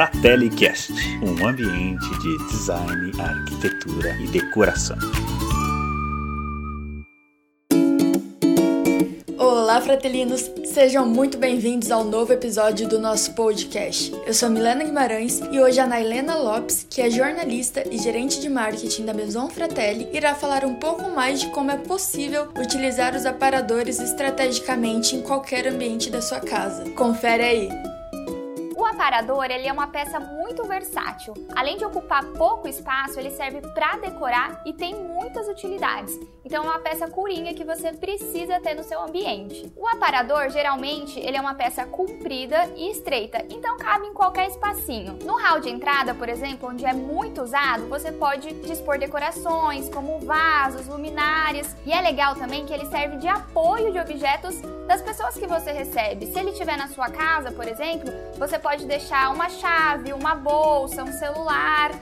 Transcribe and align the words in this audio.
FratelliCast, 0.00 0.94
um 1.22 1.46
ambiente 1.46 2.08
de 2.20 2.38
design, 2.46 3.12
arquitetura 3.20 4.16
e 4.18 4.28
decoração. 4.28 4.96
Olá, 9.36 9.78
fratelinos! 9.82 10.50
Sejam 10.64 11.04
muito 11.04 11.36
bem-vindos 11.36 11.90
ao 11.90 12.02
novo 12.02 12.32
episódio 12.32 12.88
do 12.88 12.98
nosso 12.98 13.34
podcast. 13.34 14.10
Eu 14.26 14.32
sou 14.32 14.48
Milena 14.48 14.84
Guimarães 14.84 15.38
e 15.52 15.60
hoje 15.60 15.78
a 15.80 15.86
Nailena 15.86 16.34
Lopes, 16.34 16.86
que 16.88 17.02
é 17.02 17.10
jornalista 17.10 17.84
e 17.86 17.98
gerente 17.98 18.40
de 18.40 18.48
marketing 18.48 19.04
da 19.04 19.12
Maison 19.12 19.50
Fratelli, 19.50 20.08
irá 20.14 20.34
falar 20.34 20.64
um 20.64 20.76
pouco 20.76 21.10
mais 21.10 21.40
de 21.40 21.48
como 21.48 21.72
é 21.72 21.76
possível 21.76 22.48
utilizar 22.58 23.14
os 23.14 23.26
aparadores 23.26 24.00
estrategicamente 24.00 25.14
em 25.14 25.20
qualquer 25.20 25.66
ambiente 25.66 26.08
da 26.08 26.22
sua 26.22 26.40
casa. 26.40 26.88
Confere 26.92 27.42
aí! 27.42 27.99
Aparador 29.00 29.46
ele 29.46 29.66
é 29.66 29.72
uma 29.72 29.86
peça 29.86 30.20
muito 30.20 30.62
versátil. 30.64 31.32
Além 31.56 31.78
de 31.78 31.84
ocupar 31.86 32.22
pouco 32.22 32.68
espaço, 32.68 33.18
ele 33.18 33.30
serve 33.30 33.62
para 33.72 33.96
decorar 33.96 34.62
e 34.66 34.74
tem 34.74 34.94
muitas 34.94 35.48
utilidades. 35.48 36.20
Então 36.44 36.64
é 36.64 36.66
uma 36.66 36.78
peça 36.80 37.08
coringa 37.08 37.54
que 37.54 37.64
você 37.64 37.92
precisa 37.94 38.60
ter 38.60 38.74
no 38.74 38.82
seu 38.82 39.00
ambiente. 39.00 39.72
O 39.74 39.88
aparador, 39.88 40.50
geralmente, 40.50 41.18
ele 41.18 41.36
é 41.36 41.40
uma 41.40 41.54
peça 41.54 41.86
comprida 41.86 42.70
e 42.76 42.90
estreita, 42.90 43.42
então 43.48 43.78
cabe 43.78 44.06
em 44.06 44.12
qualquer 44.12 44.48
espacinho. 44.48 45.18
No 45.24 45.38
hall 45.38 45.60
de 45.60 45.70
entrada, 45.70 46.14
por 46.14 46.28
exemplo, 46.28 46.68
onde 46.68 46.84
é 46.84 46.92
muito 46.92 47.40
usado, 47.40 47.88
você 47.88 48.12
pode 48.12 48.52
dispor 48.66 48.98
decorações 48.98 49.88
como 49.88 50.20
vasos, 50.20 50.86
luminárias. 50.86 51.74
E 51.86 51.92
é 51.92 52.00
legal 52.02 52.34
também 52.34 52.66
que 52.66 52.72
ele 52.72 52.86
serve 52.86 53.16
de 53.16 53.28
apoio 53.28 53.92
de 53.92 53.98
objetos 53.98 54.60
das 54.86 55.00
pessoas 55.00 55.38
que 55.38 55.46
você 55.46 55.72
recebe. 55.72 56.26
Se 56.26 56.38
ele 56.38 56.50
estiver 56.50 56.76
na 56.76 56.88
sua 56.88 57.08
casa, 57.08 57.52
por 57.52 57.66
exemplo, 57.66 58.10
você 58.36 58.58
pode 58.58 58.89
deixar 58.90 59.32
uma 59.32 59.48
chave, 59.48 60.12
uma 60.12 60.34
bolsa, 60.34 61.04
um 61.04 61.12
celular. 61.12 61.92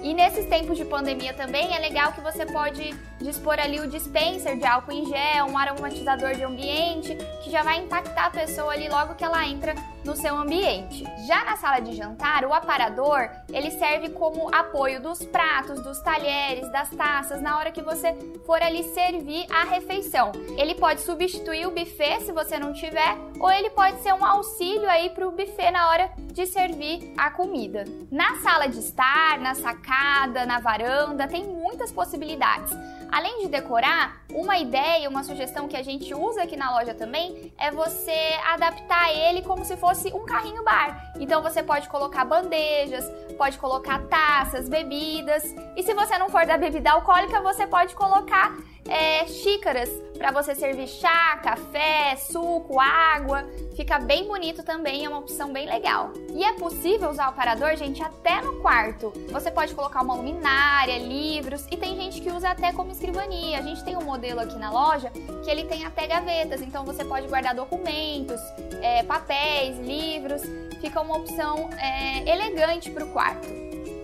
E 0.00 0.14
nesses 0.14 0.46
tempos 0.46 0.78
de 0.78 0.84
pandemia 0.84 1.34
também 1.34 1.74
é 1.74 1.78
legal 1.80 2.12
que 2.12 2.20
você 2.20 2.46
pode 2.46 2.94
dispor 3.26 3.58
ali 3.58 3.80
o 3.80 3.88
dispenser 3.88 4.56
de 4.56 4.64
álcool 4.64 4.92
em 4.92 5.04
gel, 5.04 5.46
um 5.46 5.58
aromatizador 5.58 6.34
de 6.34 6.44
ambiente, 6.44 7.16
que 7.42 7.50
já 7.50 7.62
vai 7.62 7.78
impactar 7.78 8.26
a 8.26 8.30
pessoa 8.30 8.72
ali 8.72 8.88
logo 8.88 9.16
que 9.16 9.24
ela 9.24 9.44
entra 9.44 9.74
no 10.04 10.14
seu 10.14 10.36
ambiente. 10.36 11.04
Já 11.26 11.44
na 11.44 11.56
sala 11.56 11.80
de 11.80 11.92
jantar, 11.96 12.44
o 12.44 12.54
aparador, 12.54 13.28
ele 13.52 13.72
serve 13.72 14.10
como 14.10 14.54
apoio 14.54 15.02
dos 15.02 15.24
pratos, 15.24 15.82
dos 15.82 16.00
talheres, 16.00 16.70
das 16.70 16.88
taças, 16.90 17.42
na 17.42 17.58
hora 17.58 17.72
que 17.72 17.82
você 17.82 18.16
for 18.46 18.62
ali 18.62 18.84
servir 18.94 19.44
a 19.50 19.64
refeição. 19.64 20.30
Ele 20.56 20.76
pode 20.76 21.00
substituir 21.00 21.66
o 21.66 21.72
buffet 21.72 22.20
se 22.20 22.30
você 22.30 22.56
não 22.56 22.72
tiver, 22.72 23.16
ou 23.40 23.50
ele 23.50 23.70
pode 23.70 24.00
ser 24.02 24.14
um 24.14 24.24
auxílio 24.24 24.88
aí 24.88 25.10
para 25.10 25.26
o 25.26 25.32
buffet 25.32 25.72
na 25.72 25.90
hora 25.90 26.10
de 26.32 26.46
servir 26.46 27.12
a 27.18 27.30
comida. 27.30 27.84
Na 28.08 28.36
sala 28.36 28.68
de 28.68 28.78
estar, 28.78 29.40
na 29.40 29.56
sacada, 29.56 30.46
na 30.46 30.60
varanda, 30.60 31.26
tem 31.26 31.44
muitas 31.44 31.90
possibilidades. 31.90 32.72
Além 33.10 33.40
de 33.40 33.48
decorar, 33.48 34.20
uma 34.30 34.58
ideia, 34.58 35.08
uma 35.08 35.22
sugestão 35.22 35.68
que 35.68 35.76
a 35.76 35.82
gente 35.82 36.14
usa 36.14 36.42
aqui 36.42 36.56
na 36.56 36.70
loja 36.72 36.94
também 36.94 37.52
é 37.58 37.70
você 37.70 38.38
adaptar 38.46 39.12
ele 39.12 39.42
como 39.42 39.64
se 39.64 39.76
fosse 39.76 40.12
um 40.12 40.24
carrinho 40.24 40.62
bar. 40.64 41.12
Então 41.18 41.42
você 41.42 41.62
pode 41.62 41.88
colocar 41.88 42.24
bandejas, 42.24 43.10
pode 43.38 43.58
colocar 43.58 44.00
taças, 44.08 44.68
bebidas. 44.68 45.44
E 45.76 45.82
se 45.82 45.94
você 45.94 46.18
não 46.18 46.28
for 46.28 46.44
da 46.46 46.58
bebida 46.58 46.90
alcoólica, 46.90 47.40
você 47.40 47.66
pode 47.66 47.94
colocar 47.94 48.56
é, 48.88 49.26
xícaras 49.26 49.90
para 50.16 50.30
você 50.30 50.54
servir 50.54 50.88
chá, 50.88 51.38
café, 51.42 52.16
suco, 52.16 52.80
água. 52.80 53.44
Fica 53.76 53.98
bem 53.98 54.26
bonito 54.26 54.62
também, 54.62 55.04
é 55.04 55.08
uma 55.08 55.18
opção 55.18 55.52
bem 55.52 55.66
legal. 55.66 56.12
E 56.34 56.42
é 56.42 56.52
possível 56.54 57.10
usar 57.10 57.28
o 57.28 57.32
parador, 57.34 57.76
gente, 57.76 58.02
até 58.02 58.40
no 58.40 58.60
quarto. 58.60 59.12
Você 59.30 59.50
pode 59.50 59.74
colocar 59.74 60.02
uma 60.02 60.14
luminária, 60.14 60.98
livros 60.98 61.66
e 61.70 61.76
tem 61.76 61.96
gente 61.96 62.20
que 62.20 62.30
usa 62.30 62.50
até 62.50 62.72
como 62.72 62.90
escrivania. 62.90 63.58
A 63.58 63.62
gente 63.62 63.84
tem 63.84 63.96
um 63.96 64.04
modelo 64.04 64.40
aqui 64.40 64.58
na 64.58 64.70
loja 64.70 65.10
que 65.44 65.50
ele 65.50 65.64
tem 65.64 65.84
até 65.84 66.06
gavetas, 66.06 66.60
então 66.62 66.84
você 66.84 67.04
pode 67.04 67.28
guardar 67.28 67.54
documentos, 67.54 68.40
é, 68.82 69.02
papéis, 69.02 69.78
livros. 69.78 70.42
Fica 70.80 71.00
uma 71.00 71.16
opção 71.16 71.70
é, 71.78 72.28
elegante 72.28 72.90
para 72.90 73.04
o 73.04 73.08
quarto. 73.08 73.46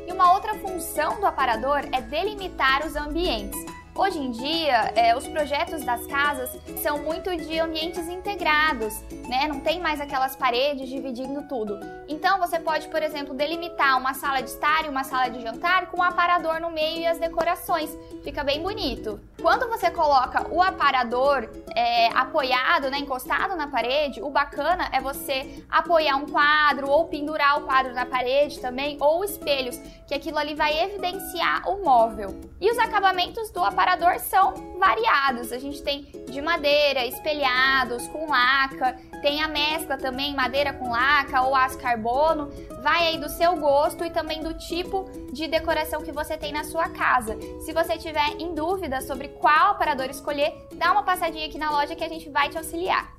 E 0.06 0.12
uma 0.12 0.34
outra 0.34 0.54
função 0.54 1.20
do 1.20 1.26
aparador 1.26 1.80
é 1.92 2.00
delimitar 2.00 2.86
os 2.86 2.96
ambientes. 2.96 3.58
Hoje 3.94 4.18
em 4.18 4.30
dia, 4.30 4.90
é, 4.96 5.14
os 5.14 5.28
projetos 5.28 5.84
das 5.84 6.06
casas 6.06 6.58
são 6.82 7.02
muito 7.02 7.36
de 7.36 7.60
ambientes 7.60 8.08
integrados, 8.08 8.98
né? 9.28 9.46
Não 9.46 9.60
tem 9.60 9.78
mais 9.80 10.00
aquelas 10.00 10.34
paredes 10.34 10.88
dividindo 10.88 11.42
tudo. 11.42 11.78
Então, 12.08 12.38
você 12.38 12.58
pode, 12.58 12.88
por 12.88 13.02
exemplo, 13.02 13.34
delimitar 13.34 13.98
uma 13.98 14.14
sala 14.14 14.40
de 14.40 14.48
estar 14.48 14.86
e 14.86 14.88
uma 14.88 15.04
sala 15.04 15.28
de 15.28 15.42
jantar 15.42 15.90
com 15.90 15.98
um 15.98 16.02
aparador 16.02 16.58
no 16.58 16.70
meio 16.70 17.00
e 17.00 17.06
as 17.06 17.18
decorações. 17.18 17.90
Fica 18.24 18.42
bem 18.42 18.62
bonito. 18.62 19.20
Quando 19.42 19.68
você 19.68 19.90
coloca 19.90 20.48
o 20.50 20.62
aparador 20.62 21.50
é, 21.76 22.06
apoiado, 22.14 22.90
né, 22.90 22.98
encostado 22.98 23.54
na 23.56 23.66
parede, 23.66 24.22
o 24.22 24.30
bacana 24.30 24.88
é 24.90 25.02
você 25.02 25.62
apoiar 25.68 26.16
um 26.16 26.26
quadro 26.26 26.88
ou 26.88 27.08
pendurar 27.08 27.58
o 27.58 27.66
quadro 27.66 27.92
na 27.92 28.06
parede 28.06 28.58
também, 28.58 28.96
ou 29.00 29.22
espelhos, 29.22 29.76
que 30.06 30.14
aquilo 30.14 30.38
ali 30.38 30.54
vai 30.54 30.82
evidenciar 30.82 31.68
o 31.68 31.84
móvel. 31.84 32.40
E 32.58 32.70
os 32.70 32.78
acabamentos 32.78 33.50
do 33.50 33.62
aparador 33.62 33.81
são 34.32 34.78
variados. 34.78 35.52
A 35.52 35.58
gente 35.58 35.82
tem 35.82 36.06
de 36.28 36.40
madeira, 36.40 37.04
espelhados, 37.04 38.06
com 38.08 38.28
laca, 38.28 38.96
tem 39.20 39.42
a 39.42 39.48
mescla 39.48 39.96
também, 39.96 40.34
madeira 40.34 40.72
com 40.72 40.90
laca 40.90 41.42
ou 41.42 41.54
aço 41.54 41.78
carbono. 41.78 42.50
Vai 42.82 43.08
aí 43.08 43.18
do 43.18 43.28
seu 43.28 43.56
gosto 43.56 44.04
e 44.04 44.10
também 44.10 44.42
do 44.42 44.54
tipo 44.54 45.04
de 45.32 45.46
decoração 45.46 46.02
que 46.02 46.12
você 46.12 46.36
tem 46.36 46.52
na 46.52 46.64
sua 46.64 46.88
casa. 46.88 47.36
Se 47.60 47.72
você 47.72 47.98
tiver 47.98 48.36
em 48.38 48.54
dúvida 48.54 49.00
sobre 49.00 49.28
qual 49.28 49.72
aparador 49.72 50.10
escolher, 50.10 50.52
dá 50.74 50.92
uma 50.92 51.02
passadinha 51.02 51.46
aqui 51.46 51.58
na 51.58 51.70
loja 51.70 51.94
que 51.94 52.04
a 52.04 52.08
gente 52.08 52.28
vai 52.30 52.48
te 52.48 52.58
auxiliar. 52.58 53.12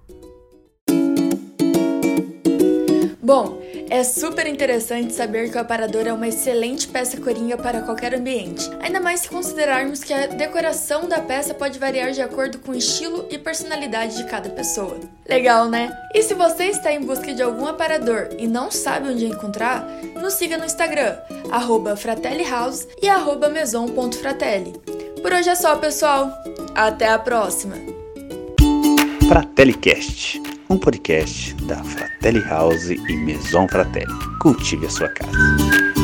Bom, 3.24 3.62
é 3.90 4.04
super 4.04 4.46
interessante 4.46 5.14
saber 5.14 5.50
que 5.50 5.58
o 5.58 5.62
aparador 5.62 6.06
é 6.06 6.12
uma 6.12 6.28
excelente 6.28 6.90
peça 6.90 7.16
coringa 7.22 7.56
para 7.56 7.82
qualquer 7.82 8.14
ambiente, 8.14 8.70
ainda 8.82 9.00
mais 9.00 9.22
se 9.22 9.30
considerarmos 9.30 10.04
que 10.04 10.12
a 10.14 10.28
decoração 10.28 11.08
da 11.08 11.22
peça 11.22 11.54
pode 11.54 11.80
variar 11.80 12.12
de 12.12 12.22
acordo 12.22 12.60
com 12.60 12.74
o 12.74 12.76
estilo 12.76 13.26
e 13.32 13.38
personalidade 13.38 14.18
de 14.18 14.26
cada 14.26 14.50
pessoa. 14.50 15.00
Legal, 15.26 15.70
né? 15.70 15.98
E 16.14 16.22
se 16.22 16.34
você 16.34 16.66
está 16.66 16.92
em 16.92 17.00
busca 17.00 17.34
de 17.34 17.42
algum 17.42 17.66
aparador 17.66 18.28
e 18.38 18.46
não 18.46 18.70
sabe 18.70 19.08
onde 19.08 19.26
encontrar, 19.26 19.88
nos 20.22 20.34
siga 20.34 20.58
no 20.58 20.66
Instagram, 20.66 21.16
fratellihouse 21.96 22.86
e 23.02 23.08
maison.fratelli. 23.50 24.74
Por 25.22 25.32
hoje 25.32 25.48
é 25.48 25.56
só, 25.56 25.78
pessoal. 25.78 26.30
Até 26.76 27.08
a 27.08 27.18
próxima! 27.18 27.76
FratelliCast, 29.30 30.42
um 30.70 30.78
podcast 30.78 31.54
da 31.66 31.84
Fratelli 31.84 32.42
House 32.42 32.94
e 32.94 33.16
Maison 33.18 33.68
Fratelli. 33.68 34.14
Cultive 34.40 34.86
a 34.86 34.90
sua 34.90 35.10
casa. 35.10 36.03